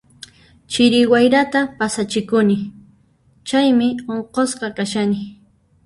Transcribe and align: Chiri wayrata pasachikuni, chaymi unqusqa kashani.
Chiri 0.71 1.01
wayrata 1.11 1.61
pasachikuni, 1.77 2.57
chaymi 3.47 3.87
unqusqa 4.13 4.67
kashani. 4.77 5.19